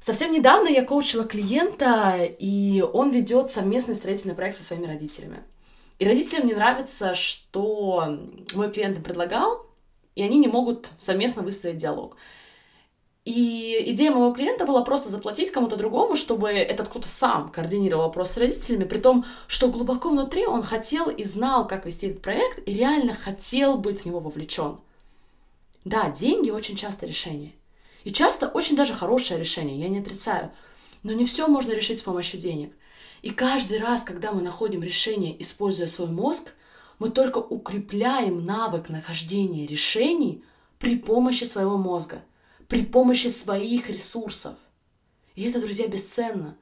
Совсем 0.00 0.32
недавно 0.32 0.68
я 0.68 0.82
коучила 0.82 1.24
клиента, 1.24 2.16
и 2.38 2.80
он 2.80 3.10
ведет 3.10 3.50
совместный 3.50 3.94
строительный 3.94 4.34
проект 4.34 4.56
со 4.56 4.64
своими 4.64 4.86
родителями. 4.86 5.42
И 5.98 6.06
родителям 6.06 6.46
не 6.46 6.54
нравится, 6.54 7.14
что 7.14 8.18
мой 8.54 8.72
клиент 8.72 9.04
предлагал, 9.04 9.66
и 10.14 10.22
они 10.22 10.38
не 10.38 10.48
могут 10.48 10.88
совместно 10.98 11.42
выстроить 11.42 11.76
диалог. 11.76 12.16
И 13.26 13.76
идея 13.88 14.10
моего 14.10 14.32
клиента 14.32 14.64
была 14.64 14.82
просто 14.82 15.10
заплатить 15.10 15.50
кому-то 15.50 15.76
другому, 15.76 16.16
чтобы 16.16 16.48
этот 16.48 16.88
кто-то 16.88 17.06
сам 17.06 17.50
координировал 17.50 18.04
вопрос 18.04 18.30
с 18.30 18.38
родителями, 18.38 18.84
при 18.84 18.98
том, 18.98 19.26
что 19.46 19.68
глубоко 19.68 20.08
внутри 20.08 20.46
он 20.46 20.62
хотел 20.62 21.10
и 21.10 21.24
знал, 21.24 21.68
как 21.68 21.84
вести 21.84 22.06
этот 22.06 22.22
проект, 22.22 22.66
и 22.66 22.72
реально 22.72 23.12
хотел 23.12 23.76
быть 23.76 24.00
в 24.00 24.06
него 24.06 24.20
вовлечен. 24.20 24.78
Да, 25.84 26.08
деньги 26.08 26.48
очень 26.48 26.76
часто 26.76 27.04
решение. 27.04 27.52
И 28.04 28.12
часто 28.12 28.48
очень 28.48 28.76
даже 28.76 28.94
хорошее 28.94 29.38
решение, 29.38 29.78
я 29.78 29.88
не 29.88 29.98
отрицаю. 29.98 30.50
Но 31.02 31.12
не 31.12 31.24
все 31.24 31.46
можно 31.48 31.72
решить 31.72 31.98
с 31.98 32.02
помощью 32.02 32.40
денег. 32.40 32.72
И 33.22 33.30
каждый 33.30 33.78
раз, 33.78 34.02
когда 34.02 34.32
мы 34.32 34.42
находим 34.42 34.82
решение, 34.82 35.40
используя 35.40 35.86
свой 35.86 36.08
мозг, 36.08 36.52
мы 36.98 37.10
только 37.10 37.38
укрепляем 37.38 38.44
навык 38.44 38.88
нахождения 38.88 39.66
решений 39.66 40.44
при 40.78 40.96
помощи 40.96 41.44
своего 41.44 41.76
мозга, 41.76 42.22
при 42.68 42.84
помощи 42.84 43.28
своих 43.28 43.90
ресурсов. 43.90 44.54
И 45.34 45.44
это, 45.44 45.60
друзья, 45.60 45.86
бесценно. 45.86 46.56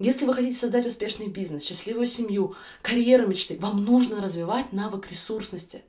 Если 0.00 0.26
вы 0.26 0.34
хотите 0.34 0.58
создать 0.58 0.86
успешный 0.86 1.28
бизнес, 1.28 1.64
счастливую 1.64 2.06
семью, 2.06 2.56
карьеру 2.82 3.28
мечты, 3.28 3.56
вам 3.58 3.84
нужно 3.84 4.20
развивать 4.20 4.72
навык 4.72 5.10
ресурсности. 5.10 5.84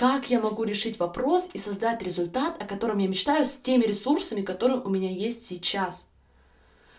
Как 0.00 0.30
я 0.30 0.40
могу 0.40 0.64
решить 0.64 0.98
вопрос 0.98 1.50
и 1.52 1.58
создать 1.58 2.00
результат, 2.00 2.56
о 2.58 2.64
котором 2.64 2.96
я 3.00 3.06
мечтаю, 3.06 3.44
с 3.44 3.58
теми 3.58 3.84
ресурсами, 3.84 4.40
которые 4.40 4.80
у 4.80 4.88
меня 4.88 5.10
есть 5.10 5.44
сейчас? 5.46 6.08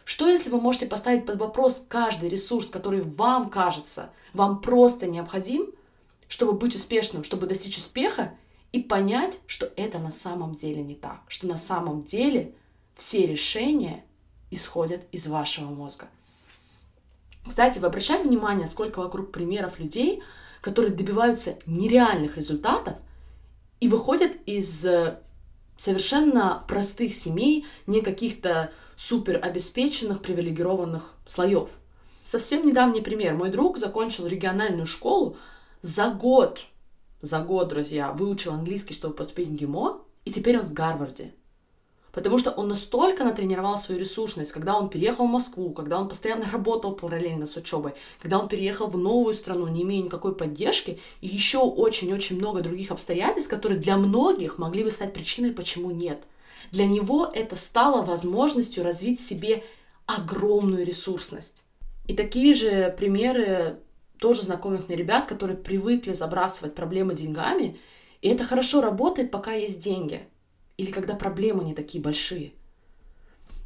Что 0.06 0.30
если 0.30 0.52
вы 0.52 0.62
можете 0.62 0.86
поставить 0.86 1.26
под 1.26 1.40
вопрос 1.40 1.84
каждый 1.90 2.30
ресурс, 2.30 2.68
который 2.68 3.02
вам 3.02 3.50
кажется, 3.50 4.12
вам 4.34 4.62
просто 4.62 5.08
необходим, 5.08 5.72
чтобы 6.28 6.52
быть 6.52 6.76
успешным, 6.76 7.24
чтобы 7.24 7.48
достичь 7.48 7.80
успеха 7.80 8.36
и 8.72 8.84
понять, 8.84 9.40
что 9.48 9.72
это 9.78 9.98
на 9.98 10.12
самом 10.12 10.54
деле 10.54 10.84
не 10.84 10.94
так, 10.94 11.22
что 11.28 11.48
на 11.48 11.58
самом 11.58 12.04
деле 12.04 12.54
все 12.96 13.26
решения 13.26 14.06
исходят 14.52 15.08
из 15.12 15.28
вашего 15.28 15.72
мозга. 15.72 16.08
Кстати, 17.48 17.80
вы 17.80 17.88
обращали 17.88 18.28
внимание, 18.28 18.68
сколько 18.68 19.00
вокруг 19.00 19.32
примеров 19.32 19.80
людей, 19.80 20.22
которые 20.62 20.94
добиваются 20.94 21.58
нереальных 21.66 22.38
результатов 22.38 22.96
и 23.80 23.88
выходят 23.88 24.32
из 24.46 24.86
э, 24.86 25.20
совершенно 25.78 26.64
простых 26.68 27.16
семей, 27.16 27.66
не 27.88 28.02
каких-то 28.02 28.72
супер 28.96 29.40
обеспеченных, 29.44 30.22
привилегированных 30.22 31.16
слоев. 31.26 31.70
Совсем 32.22 32.66
недавний 32.66 33.02
пример. 33.02 33.34
Мой 33.34 33.50
друг 33.50 33.80
закончил 33.80 34.28
региональную 34.28 34.86
школу, 34.86 35.38
за 35.82 36.12
год, 36.12 36.62
за 37.22 37.40
год, 37.40 37.70
друзья, 37.70 38.12
выучил 38.12 38.54
английский, 38.54 38.94
чтобы 38.94 39.16
поступить 39.16 39.50
в 39.50 39.56
ГИМО, 39.56 40.02
и 40.26 40.32
теперь 40.32 40.60
он 40.60 40.68
в 40.68 40.74
Гарварде. 40.74 41.34
Потому 42.12 42.40
что 42.40 42.52
он 42.52 42.68
настолько 42.68 43.24
натренировал 43.24 43.78
свою 43.78 44.02
ресурсность, 44.02 44.52
когда 44.52 44.78
он 44.78 44.90
переехал 44.90 45.28
в 45.28 45.32
Москву, 45.32 45.72
когда 45.72 46.00
он 46.00 46.10
постоянно 46.10 46.46
работал 46.52 46.94
параллельно 46.94 47.46
с 47.46 47.56
учебой, 47.56 47.94
когда 48.22 48.40
он 48.40 48.50
переехал 48.50 48.88
в 48.88 48.98
новую 48.98 49.34
страну, 49.34 49.68
не 49.68 49.84
имея 49.84 50.04
никакой 50.04 50.36
поддержки, 50.36 51.00
и 51.22 51.28
еще 51.28 51.60
очень-очень 51.60 52.38
много 52.38 52.62
других 52.62 52.92
обстоятельств, 52.92 53.50
которые 53.50 53.80
для 53.80 53.98
многих 53.98 54.58
могли 54.58 54.84
бы 54.84 54.92
стать 54.92 55.14
причиной, 55.14 55.52
почему 55.52 55.92
нет. 55.92 56.24
Для 56.72 56.86
него 56.86 57.30
это 57.34 57.56
стало 57.56 58.02
возможностью 58.02 58.84
развить 58.84 59.20
в 59.20 59.24
себе 59.24 59.64
огромную 60.06 60.86
ресурсность. 60.86 61.64
И 62.08 62.14
такие 62.14 62.54
же 62.54 62.94
примеры 62.98 63.80
тоже 64.20 64.44
знакомых 64.44 64.88
мне 64.88 64.98
ребят, 64.98 65.28
которые 65.28 65.58
привыкли 65.58 66.14
забрасывать 66.14 66.76
проблемы 66.76 67.16
деньгами, 67.16 67.80
и 68.22 68.30
это 68.30 68.44
хорошо 68.44 68.82
работает, 68.82 69.32
пока 69.32 69.54
есть 69.54 69.82
деньги. 69.82 70.28
Или 70.82 70.90
когда 70.90 71.14
проблемы 71.14 71.64
не 71.64 71.76
такие 71.76 72.04
большие. 72.04 72.54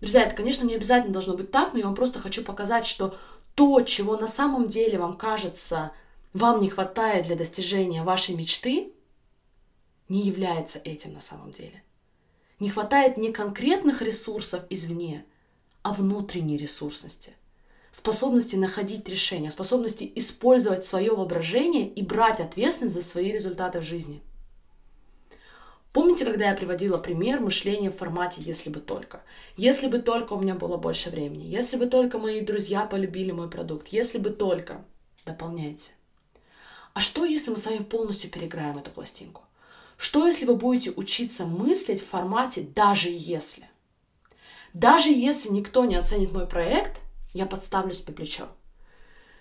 Друзья, 0.02 0.24
это, 0.24 0.36
конечно, 0.36 0.66
не 0.66 0.76
обязательно 0.76 1.14
должно 1.14 1.38
быть 1.38 1.50
так, 1.50 1.72
но 1.72 1.80
я 1.80 1.86
вам 1.86 1.96
просто 1.96 2.20
хочу 2.20 2.44
показать, 2.44 2.86
что 2.86 3.18
то, 3.56 3.80
чего 3.84 4.18
на 4.18 4.28
самом 4.28 4.68
деле 4.68 5.00
вам 5.00 5.16
кажется, 5.16 5.94
вам 6.34 6.62
не 6.62 6.70
хватает 6.70 7.28
для 7.28 7.38
достижения 7.38 8.04
вашей 8.04 8.36
мечты, 8.36 8.92
не 10.10 10.24
является 10.24 10.78
этим 10.80 11.14
на 11.14 11.22
самом 11.22 11.54
деле. 11.54 11.82
Не 12.60 12.70
хватает 12.70 13.16
не 13.16 13.32
конкретных 13.32 14.02
ресурсов 14.02 14.66
извне, 14.70 15.24
а 15.84 15.94
внутренней 15.94 16.58
ресурсности– 16.58 17.32
способности 17.94 18.58
находить 18.58 19.08
решения, 19.08 19.52
способности 19.52 20.12
использовать 20.16 20.86
свое 20.86 21.16
воображение 21.16 21.88
и 21.88 22.04
брать 22.04 22.42
ответственность 22.42 22.96
за 22.96 23.02
свои 23.02 23.32
результаты 23.32 23.80
в 23.80 23.84
жизни. 23.84 24.22
Помните, 25.96 26.26
когда 26.26 26.50
я 26.50 26.56
приводила 26.56 26.98
пример 26.98 27.40
мышления 27.40 27.90
в 27.90 27.96
формате 27.96 28.42
«если 28.42 28.70
бы 28.70 28.82
только»? 28.82 29.24
Если 29.56 29.88
бы 29.88 30.00
только 30.00 30.34
у 30.34 30.42
меня 30.42 30.54
было 30.54 30.76
больше 30.76 31.10
времени, 31.10 31.46
если 31.46 31.78
бы 31.78 31.86
только 31.86 32.18
мои 32.18 32.42
друзья 32.42 32.86
полюбили 32.86 33.32
мой 33.32 33.50
продукт, 33.50 33.88
если 33.88 34.18
бы 34.18 34.32
только... 34.32 34.84
Дополняйте. 35.26 35.94
А 36.94 37.00
что, 37.00 37.24
если 37.24 37.50
мы 37.50 37.58
с 37.58 37.66
вами 37.66 37.78
полностью 37.78 38.30
переиграем 38.30 38.78
эту 38.78 38.92
пластинку? 38.92 39.44
Что, 39.96 40.28
если 40.28 40.46
вы 40.46 40.58
будете 40.58 40.92
учиться 40.92 41.46
мыслить 41.46 42.02
в 42.02 42.10
формате 42.10 42.68
«даже 42.76 43.08
если»? 43.10 43.70
Даже 44.74 45.08
если 45.08 45.48
никто 45.48 45.86
не 45.86 45.96
оценит 45.96 46.34
мой 46.34 46.46
проект, 46.46 47.00
я 47.34 47.46
подставлюсь 47.46 48.02
по 48.02 48.12
плечо. 48.12 48.50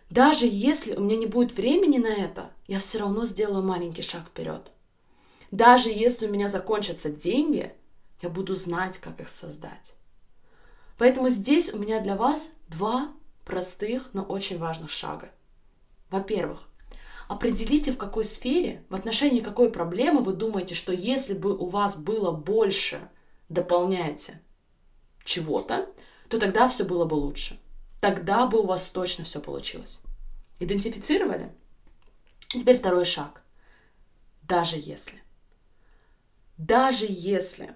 Даже 0.09 0.47
если 0.49 0.95
у 0.95 1.01
меня 1.01 1.17
не 1.17 1.27
будет 1.27 1.57
времени 1.57 1.99
на 1.99 2.15
это, 2.15 2.53
я 2.69 2.79
все 2.79 2.99
равно 2.99 3.27
сделаю 3.27 3.65
маленький 3.65 4.03
шаг 4.03 4.29
вперед. 4.29 4.71
Даже 5.55 5.89
если 5.89 6.27
у 6.27 6.33
меня 6.33 6.49
закончатся 6.49 7.13
деньги, 7.13 7.73
я 8.21 8.29
буду 8.29 8.57
знать, 8.57 8.99
как 8.99 9.21
их 9.21 9.29
создать. 9.29 9.95
Поэтому 10.99 11.29
здесь 11.29 11.73
у 11.73 11.79
меня 11.79 12.01
для 12.01 12.17
вас 12.17 12.51
два 12.67 13.13
простых, 13.45 14.11
но 14.15 14.25
очень 14.25 14.59
важных 14.59 14.91
шага. 14.91 15.31
Во-первых, 16.11 16.69
определите, 17.29 17.93
в 17.93 17.99
какой 17.99 18.25
сфере, 18.25 18.83
в 18.89 18.97
отношении 18.97 19.39
какой 19.39 19.71
проблемы 19.71 20.25
вы 20.25 20.33
думаете, 20.33 20.75
что 20.75 20.93
если 20.93 21.35
бы 21.35 21.57
у 21.57 21.67
вас 21.67 21.97
было 21.97 22.33
больше, 22.33 23.09
дополняете 23.49 24.41
чего-то, 25.25 25.89
то 26.31 26.41
тогда 26.41 26.69
все 26.69 26.83
было 26.83 27.05
бы 27.05 27.15
лучше. 27.15 27.61
Тогда 28.01 28.49
бы 28.49 28.59
у 28.59 28.67
вас 28.67 28.89
точно 28.89 29.25
все 29.25 29.39
получилось. 29.39 30.01
Идентифицировали? 30.59 31.53
Теперь 32.49 32.77
второй 32.77 33.05
шаг. 33.05 33.45
Даже 34.43 34.79
если. 34.79 35.24
Даже 36.57 37.07
если 37.09 37.75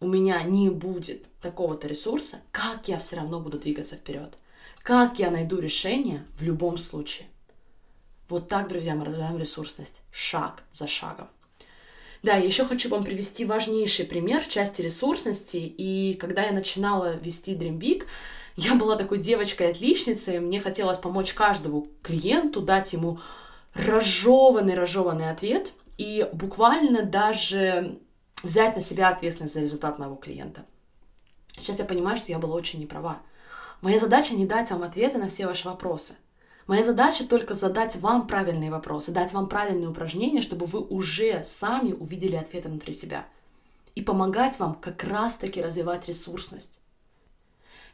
у 0.00 0.06
меня 0.06 0.42
не 0.42 0.70
будет 0.70 1.26
такого-то 1.40 1.88
ресурса, 1.88 2.40
как 2.52 2.88
я 2.88 2.98
все 2.98 3.16
равно 3.16 3.40
буду 3.40 3.58
двигаться 3.58 3.96
вперед? 3.96 4.38
Как 4.82 5.18
я 5.18 5.30
найду 5.30 5.58
решение 5.58 6.24
в 6.38 6.42
любом 6.42 6.78
случае? 6.78 7.26
Вот 8.28 8.48
так, 8.48 8.68
друзья, 8.68 8.94
мы 8.94 9.04
развиваем 9.04 9.38
ресурсность. 9.38 10.00
Шаг 10.12 10.62
за 10.72 10.86
шагом. 10.86 11.28
Да, 12.22 12.36
еще 12.36 12.64
хочу 12.64 12.88
вам 12.88 13.04
привести 13.04 13.44
важнейший 13.44 14.04
пример 14.04 14.42
в 14.42 14.48
части 14.48 14.82
ресурсности. 14.82 15.56
И 15.56 16.14
когда 16.14 16.44
я 16.44 16.52
начинала 16.52 17.16
вести 17.16 17.54
Dream 17.54 17.78
Big, 17.78 18.04
я 18.56 18.74
была 18.74 18.96
такой 18.96 19.18
девочкой-отличницей, 19.18 20.40
мне 20.40 20.60
хотелось 20.60 20.98
помочь 20.98 21.32
каждому 21.32 21.88
клиенту, 22.02 22.60
дать 22.60 22.92
ему 22.92 23.20
разжеванный, 23.74 24.74
разжеванный 24.74 25.30
ответ 25.30 25.72
и 25.98 26.28
буквально 26.32 27.02
даже 27.02 27.98
взять 28.42 28.76
на 28.76 28.82
себя 28.82 29.08
ответственность 29.08 29.54
за 29.54 29.60
результат 29.60 29.98
моего 29.98 30.14
клиента. 30.14 30.64
Сейчас 31.56 31.78
я 31.80 31.84
понимаю, 31.84 32.16
что 32.16 32.30
я 32.30 32.38
была 32.38 32.54
очень 32.54 32.80
неправа. 32.80 33.18
Моя 33.80 33.98
задача 33.98 34.34
не 34.34 34.46
дать 34.46 34.70
вам 34.70 34.84
ответы 34.84 35.18
на 35.18 35.28
все 35.28 35.46
ваши 35.46 35.68
вопросы. 35.68 36.14
Моя 36.68 36.84
задача 36.84 37.26
только 37.26 37.54
задать 37.54 37.96
вам 37.96 38.26
правильные 38.26 38.70
вопросы, 38.70 39.10
дать 39.10 39.32
вам 39.32 39.48
правильные 39.48 39.88
упражнения, 39.88 40.42
чтобы 40.42 40.66
вы 40.66 40.80
уже 40.80 41.42
сами 41.42 41.92
увидели 41.92 42.36
ответы 42.36 42.68
внутри 42.68 42.92
себя. 42.92 43.26
И 43.94 44.02
помогать 44.02 44.58
вам 44.58 44.74
как 44.74 45.02
раз-таки 45.02 45.62
развивать 45.62 46.08
ресурсность. 46.08 46.78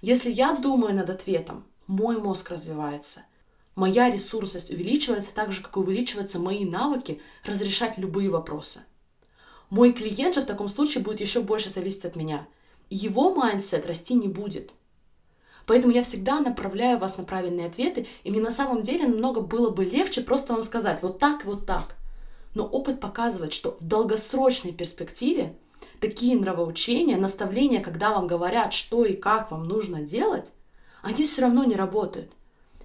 Если 0.03 0.31
я 0.31 0.55
думаю 0.55 0.95
над 0.95 1.09
ответом, 1.09 1.65
мой 1.87 2.21
мозг 2.21 2.51
развивается. 2.51 3.25
Моя 3.75 4.11
ресурсность 4.11 4.71
увеличивается 4.71 5.35
так 5.35 5.53
же, 5.53 5.63
как 5.63 5.77
увеличиваются 5.77 6.39
мои 6.39 6.65
навыки 6.65 7.21
разрешать 7.45 7.99
любые 7.99 8.31
вопросы. 8.31 8.81
Мой 9.71 9.93
клиент 9.93 10.35
же 10.35 10.43
в 10.43 10.47
таком 10.47 10.69
случае 10.69 11.03
будет 11.03 11.21
еще 11.21 11.41
больше 11.41 11.71
зависеть 11.71 12.05
от 12.05 12.17
меня. 12.17 12.47
Его 12.91 13.35
mindset 13.35 13.87
расти 13.87 14.15
не 14.15 14.29
будет– 14.29 14.71
Поэтому 15.67 15.93
я 15.93 16.03
всегда 16.03 16.41
направляю 16.41 16.99
вас 16.99 17.17
на 17.17 17.25
правильные 17.25 17.67
ответы, 17.67 18.07
и 18.23 18.31
мне 18.31 18.41
на 18.41 18.51
самом 18.51 18.83
деле 18.83 19.07
намного 19.07 19.41
было 19.41 19.71
бы 19.71 19.85
легче 19.85 20.21
просто 20.21 20.53
вам 20.53 20.63
сказать 20.63 21.03
вот 21.03 21.19
так, 21.19 21.45
вот 21.45 21.67
так. 21.67 21.97
Но 22.55 22.65
опыт 22.65 23.01
показывает, 23.01 23.53
что 23.53 23.77
в 23.81 23.85
долгосрочной 23.85 24.73
перспективе 24.73 25.57
такие 26.01 26.39
нравоучения, 26.39 27.17
наставления, 27.17 27.81
когда 27.81 28.11
вам 28.11 28.27
говорят, 28.27 28.75
что 28.75 29.05
и 29.05 29.15
как 29.15 29.51
вам 29.51 29.65
нужно 29.65 30.03
делать, 30.03 30.53
они 31.03 31.25
все 31.25 31.43
равно 31.43 31.65
не 31.65 31.75
работают. 31.75 32.31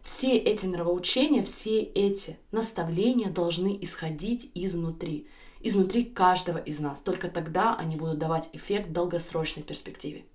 Все 0.03 0.37
эти 0.37 0.65
нравоучения, 0.65 1.43
все 1.43 1.81
эти 1.81 2.37
наставления 2.51 3.29
должны 3.29 3.77
исходить 3.81 4.51
изнутри, 4.53 5.27
изнутри 5.59 6.05
каждого 6.05 6.57
из 6.57 6.79
нас. 6.79 7.01
Только 7.01 7.27
тогда 7.29 7.75
они 7.75 7.95
будут 7.95 8.17
давать 8.17 8.49
эффект 8.53 8.89
в 8.89 8.93
долгосрочной 8.93 9.63
перспективе. 9.63 10.25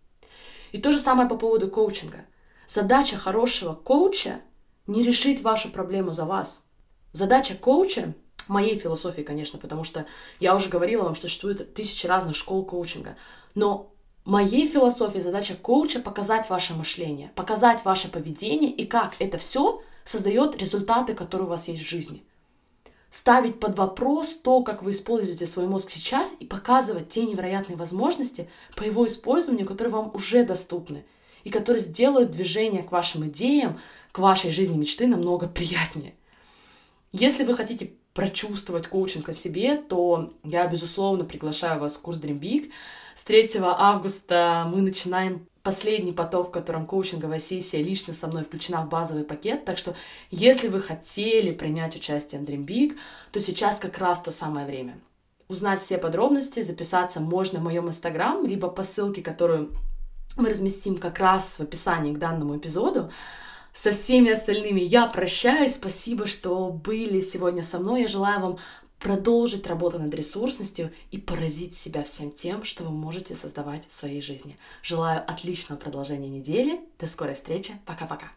И 0.72 0.78
то 0.78 0.92
же 0.92 0.98
самое 0.98 1.28
по 1.28 1.36
поводу 1.36 1.70
коучинга. 1.70 2.26
Задача 2.68 3.16
хорошего 3.16 3.74
коуча 3.74 4.40
не 4.86 5.02
решить 5.02 5.42
вашу 5.42 5.70
проблему 5.70 6.12
за 6.12 6.24
вас. 6.24 6.66
Задача 7.12 7.54
коуча, 7.54 8.14
моей 8.48 8.76
философии, 8.76 9.22
конечно, 9.22 9.58
потому 9.58 9.84
что 9.84 10.06
я 10.40 10.56
уже 10.56 10.68
говорила 10.68 11.04
вам, 11.04 11.14
что 11.14 11.28
существует 11.28 11.74
тысячи 11.74 12.06
разных 12.06 12.36
школ 12.36 12.64
коучинга, 12.64 13.16
но 13.54 13.93
моей 14.24 14.68
философии 14.68 15.18
задача 15.18 15.54
коуча 15.54 16.00
показать 16.00 16.48
ваше 16.48 16.74
мышление, 16.74 17.30
показать 17.34 17.84
ваше 17.84 18.10
поведение 18.10 18.70
и 18.70 18.86
как 18.86 19.14
это 19.18 19.38
все 19.38 19.82
создает 20.04 20.56
результаты, 20.60 21.14
которые 21.14 21.46
у 21.46 21.50
вас 21.50 21.68
есть 21.68 21.82
в 21.82 21.88
жизни. 21.88 22.24
Ставить 23.10 23.60
под 23.60 23.78
вопрос 23.78 24.34
то, 24.42 24.62
как 24.62 24.82
вы 24.82 24.90
используете 24.90 25.46
свой 25.46 25.66
мозг 25.66 25.90
сейчас 25.90 26.34
и 26.40 26.46
показывать 26.46 27.10
те 27.10 27.24
невероятные 27.24 27.76
возможности 27.76 28.48
по 28.76 28.82
его 28.82 29.06
использованию, 29.06 29.66
которые 29.66 29.92
вам 29.92 30.10
уже 30.14 30.44
доступны 30.44 31.04
и 31.44 31.50
которые 31.50 31.82
сделают 31.82 32.32
движение 32.32 32.82
к 32.82 32.90
вашим 32.90 33.26
идеям, 33.28 33.78
к 34.10 34.18
вашей 34.18 34.50
жизни 34.50 34.76
мечты 34.76 35.06
намного 35.06 35.46
приятнее. 35.46 36.14
Если 37.12 37.44
вы 37.44 37.54
хотите 37.54 37.92
прочувствовать 38.14 38.86
коучинг 38.86 39.28
о 39.28 39.34
себе, 39.34 39.76
то 39.76 40.32
я, 40.44 40.66
безусловно, 40.68 41.24
приглашаю 41.24 41.80
вас 41.80 41.96
в 41.96 42.00
курс 42.00 42.16
Dream 42.18 42.38
Big. 42.38 42.70
С 43.16 43.24
3 43.24 43.50
августа 43.60 44.66
мы 44.72 44.80
начинаем 44.82 45.46
последний 45.62 46.12
поток, 46.12 46.48
в 46.48 46.50
котором 46.52 46.86
коучинговая 46.86 47.40
сессия 47.40 47.82
лично 47.82 48.14
со 48.14 48.28
мной 48.28 48.44
включена 48.44 48.82
в 48.82 48.88
базовый 48.88 49.24
пакет. 49.24 49.64
Так 49.64 49.78
что, 49.78 49.96
если 50.30 50.68
вы 50.68 50.80
хотели 50.80 51.52
принять 51.52 51.96
участие 51.96 52.40
в 52.40 52.44
Dream 52.44 52.64
Big, 52.64 52.96
то 53.32 53.40
сейчас 53.40 53.80
как 53.80 53.98
раз 53.98 54.20
то 54.20 54.30
самое 54.30 54.66
время. 54.66 54.98
Узнать 55.48 55.82
все 55.82 55.98
подробности, 55.98 56.62
записаться 56.62 57.20
можно 57.20 57.58
в 57.58 57.64
моем 57.64 57.88
инстаграм, 57.88 58.46
либо 58.46 58.68
по 58.68 58.84
ссылке, 58.84 59.22
которую 59.22 59.72
мы 60.36 60.50
разместим 60.50 60.98
как 60.98 61.18
раз 61.18 61.58
в 61.58 61.60
описании 61.60 62.14
к 62.14 62.18
данному 62.18 62.56
эпизоду. 62.56 63.10
Со 63.74 63.92
всеми 63.92 64.30
остальными 64.30 64.80
я 64.80 65.08
прощаюсь. 65.08 65.74
Спасибо, 65.74 66.26
что 66.26 66.70
были 66.70 67.20
сегодня 67.20 67.64
со 67.64 67.80
мной. 67.80 68.02
Я 68.02 68.08
желаю 68.08 68.40
вам 68.40 68.58
продолжить 69.00 69.66
работу 69.66 69.98
над 69.98 70.14
ресурсностью 70.14 70.92
и 71.10 71.18
поразить 71.18 71.76
себя 71.76 72.04
всем 72.04 72.30
тем, 72.30 72.62
что 72.62 72.84
вы 72.84 72.90
можете 72.90 73.34
создавать 73.34 73.82
в 73.88 73.92
своей 73.92 74.22
жизни. 74.22 74.56
Желаю 74.82 75.28
отличного 75.28 75.78
продолжения 75.78 76.28
недели. 76.28 76.80
До 77.00 77.08
скорой 77.08 77.34
встречи. 77.34 77.74
Пока-пока. 77.84 78.30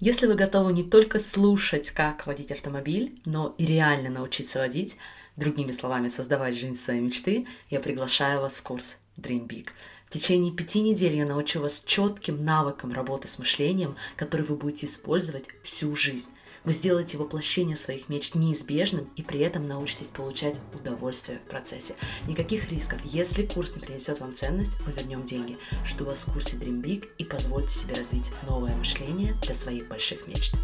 Если 0.00 0.26
вы 0.26 0.34
готовы 0.34 0.72
не 0.72 0.84
только 0.84 1.18
слушать, 1.18 1.90
как 1.90 2.26
водить 2.26 2.50
автомобиль, 2.50 3.20
но 3.26 3.54
и 3.58 3.66
реально 3.66 4.08
научиться 4.08 4.58
водить, 4.58 4.96
другими 5.36 5.72
словами, 5.72 6.08
создавать 6.08 6.56
жизнь 6.56 6.76
своей 6.76 7.00
мечты, 7.00 7.46
я 7.68 7.80
приглашаю 7.80 8.40
вас 8.40 8.56
в 8.56 8.62
курс 8.62 8.96
Dream 9.18 9.46
Big. 9.46 9.68
В 10.08 10.10
течение 10.10 10.50
пяти 10.50 10.80
недель 10.80 11.16
я 11.16 11.26
научу 11.26 11.60
вас 11.60 11.82
четким 11.84 12.42
навыкам 12.42 12.94
работы 12.94 13.28
с 13.28 13.38
мышлением, 13.38 13.94
который 14.16 14.40
вы 14.40 14.56
будете 14.56 14.86
использовать 14.86 15.44
всю 15.62 15.94
жизнь. 15.94 16.30
Вы 16.64 16.72
сделаете 16.72 17.18
воплощение 17.18 17.76
своих 17.76 18.08
мечт 18.08 18.34
неизбежным 18.34 19.10
и 19.16 19.22
при 19.22 19.40
этом 19.40 19.68
научитесь 19.68 20.06
получать 20.06 20.60
удовольствие 20.72 21.40
в 21.40 21.42
процессе. 21.42 21.94
Никаких 22.26 22.70
рисков. 22.70 22.98
Если 23.04 23.44
курс 23.44 23.76
не 23.76 23.82
принесет 23.82 24.20
вам 24.20 24.32
ценность, 24.32 24.72
мы 24.86 24.92
вернем 24.92 25.26
деньги. 25.26 25.58
Жду 25.84 26.06
вас 26.06 26.26
в 26.26 26.32
курсе 26.32 26.56
Dream 26.56 26.80
Big 26.80 27.06
и 27.18 27.24
позвольте 27.24 27.74
себе 27.74 27.94
развить 27.94 28.30
новое 28.46 28.74
мышление 28.76 29.34
для 29.42 29.54
своих 29.54 29.88
больших 29.88 30.26
мечт. 30.26 30.54